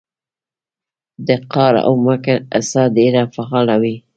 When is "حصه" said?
2.55-2.83